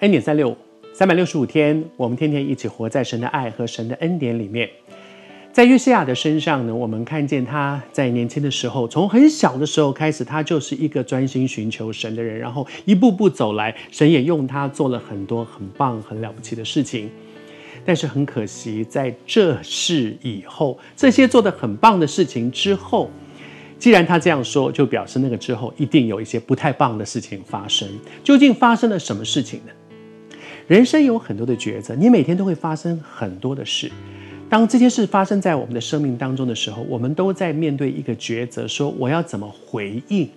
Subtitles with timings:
[0.00, 0.56] 恩典三六五，
[0.92, 4.68] 三百六十五天，我们天天一起活在神的爱和神的恩典里面。
[5.54, 17.10] 在约西亚的身上呢，我们看见他在年轻的时候，从很小的时候开始，他就是一个专心寻求神的人，然后一步步走来，神也用他做了很多很棒、很了不起的事情。
[17.86, 23.10] 但是很可惜，在这事以后，这些做得很棒的事情之后，
[23.78, 27.88] 既然他这样说，就表示那个之后一定有一些不太棒的事情发生。
[28.22, 29.72] 究竟发生了什么事情呢？
[30.66, 33.90] 人生有很多的抉择，你每天都会发生很多的事。
[34.48, 40.28] 当这些事发生在我们的生命当中的时候，我们都在面对一个抉择：说我要怎么回应？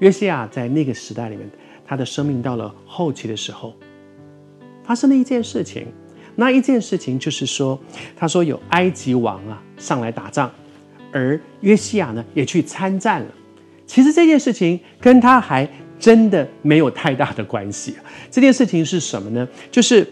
[0.00, 1.48] 约西亚在那个时代里面，
[1.86, 3.74] 他的生命到了后期的时候，
[4.84, 5.86] 发生了一件事情。
[6.34, 7.78] 那一件事情就是说，
[8.14, 10.50] 他说有埃及王啊上来打仗，
[11.10, 13.28] 而约西亚呢也去参战了。
[13.86, 15.66] 其实这件事情跟他还
[16.06, 17.96] 真的没有太大的关系。
[18.30, 19.48] 这件事情是什么呢？
[19.72, 20.06] 就是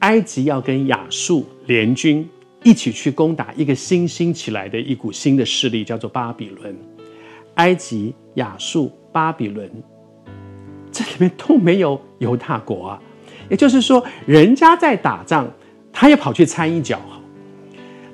[0.00, 2.28] 埃及要跟亚述联军
[2.62, 6.76] 一起去攻打一个新兴起来的一股新的势力，叫做巴比伦。
[7.54, 9.66] 埃及、亚述、巴比伦，
[10.92, 13.02] 这里面都没有犹大国啊。
[13.48, 15.50] 也就是说，人家在打仗。
[15.90, 17.00] 他也跑去掺一脚，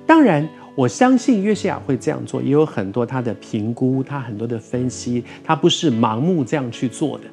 [0.06, 7.24] 当然，我相信约西亚会这样做，也有很多他的评估，他很多的分析，他不是盲目这样去做的。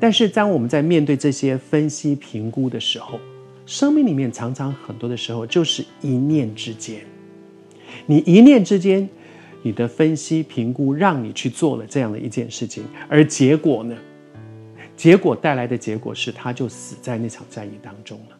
[0.00, 3.20] 但是，当我们在面对这些分析评估的时候，
[3.64, 7.02] 生命里面常常很多的时候就是一念之间，
[8.04, 9.08] 你一念之间，
[9.62, 13.96] 你的分析评估让你去做了这样的一件事情，而结果呢？
[14.96, 18.36] 结果带来的结果是，他就死在那场战役当中了。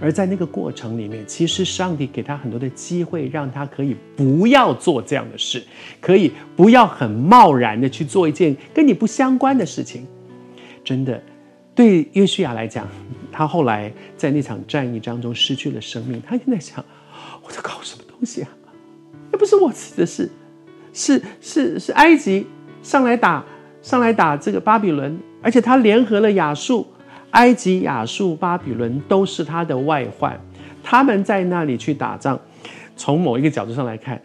[0.00, 5.62] 而在那个过程里面，其实上帝给他很多的机会，让他可以不要做这样的事，
[6.00, 10.06] 可以不要很贸然的去做一件跟你不相关的事情。
[10.84, 11.22] 真的，
[11.74, 12.86] 对约书亚来讲，
[13.32, 16.84] 他后来在那场战役当中失去了生命，他现在想：
[17.42, 18.48] 我在搞什么东西啊？
[19.32, 20.30] 那不是我自己的事，
[20.92, 22.46] 是是是埃及
[22.82, 23.44] 上来打
[23.82, 26.86] 上来打这个巴比伦，而且他联合了亚述。
[27.36, 30.40] 埃及、亚述、巴比伦都是他的外患，
[30.82, 32.40] 他们在那里去打仗。
[32.96, 34.20] 从某一个角度上来看，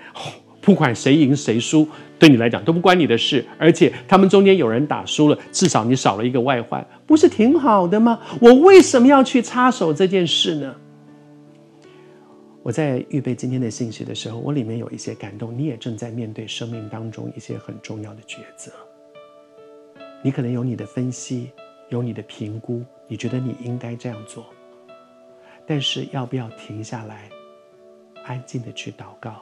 [0.62, 1.86] 不管谁赢谁输，
[2.18, 3.46] 对你来讲都不关你的事。
[3.58, 8.18] 而且他们中间有人打输了，至少你少了一个外患，不是挺好的吗？
[8.40, 10.74] 我为什么要去插手这件事呢？
[12.64, 15.54] 我在预备今天的信息的时候，我里面有一些感动。
[15.58, 18.72] 你也正在面对生命当中一些很重要的抉择，
[20.24, 21.50] 你可能有你的分析。
[21.92, 24.46] 有你的评估，你觉得你应该这样做，
[25.68, 27.30] 但是要不要停下来，
[28.24, 29.42] 安静的去祷告？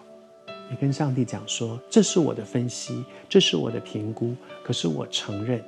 [0.68, 5.64] 你跟上帝讲说：“这是我的分析，这是我的评估，可是我承认，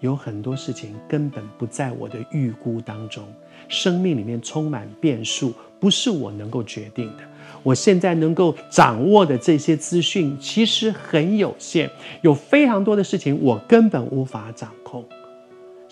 [0.00, 3.24] 有很多事情根本不在我的预估当中。
[3.70, 7.22] 生命里面充满变数，不是我能够决定的。
[7.62, 11.90] 我现在能够掌握的这些资讯其实很有限，
[12.20, 15.02] 有非常多的事情我根本无法掌控。”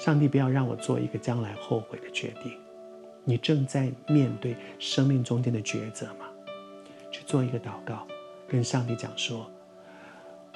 [0.04, 2.52] 上帝，不要让我做一个将来后悔的决定。
[3.24, 6.26] 你正在面对生命中间的抉择吗？
[7.12, 8.04] 去做一个祷告，
[8.48, 9.48] 跟上帝讲说：“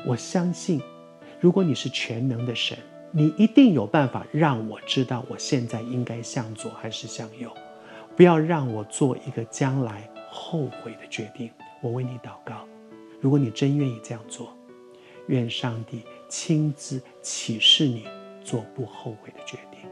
[0.05, 0.83] 我相信，
[1.39, 2.77] 如果你是全能的神，
[3.13, 7.49] 你一定有办法让我知道我现在应该向左还是向右。
[8.17, 11.49] 不要让我做一个将来后悔的决定。”
[11.81, 12.67] 我为你祷告。
[13.21, 14.53] 如果你真愿意这样做，
[15.29, 18.09] 愿上帝亲自启示你。
[18.47, 19.86] 做不后悔的决定。